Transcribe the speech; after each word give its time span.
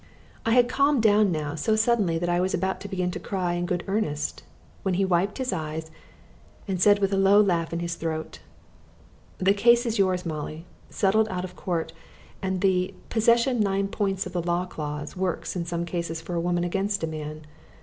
I 0.47 0.53
had 0.53 0.67
calmed 0.67 1.03
down 1.03 1.31
now 1.31 1.53
so 1.53 1.75
suddenly 1.75 2.17
that 2.17 2.27
I 2.27 2.41
was 2.41 2.55
about 2.55 2.81
to 2.81 2.87
begin 2.87 3.11
to 3.11 3.19
cry 3.19 3.53
in 3.53 3.67
good 3.67 3.83
earnest 3.85 4.41
when 4.81 4.95
he 4.95 5.05
wiped 5.05 5.37
his 5.37 5.53
eyes 5.53 5.91
and 6.67 6.81
said 6.81 6.97
with 6.97 7.13
a 7.13 7.17
low 7.17 7.39
laugh 7.39 7.71
in 7.71 7.81
his 7.81 7.93
throat 7.93 8.39
"The 9.37 9.53
case 9.53 9.85
is 9.85 9.99
yours, 9.99 10.25
Molly, 10.25 10.65
settled 10.89 11.27
out 11.29 11.43
of 11.45 11.55
court, 11.55 11.93
and 12.41 12.61
the 12.61 12.95
'possession 13.11 13.59
nine 13.59 13.89
points 13.89 14.25
of 14.25 14.33
the 14.33 14.41
law 14.41 14.65
clause' 14.65 15.15
works 15.15 15.55
in 15.55 15.65
some 15.65 15.85
cases 15.85 16.19
for 16.19 16.33
a 16.33 16.41
woman 16.41 16.63
against 16.63 17.03
a 17.03 17.07
man. 17.07 17.45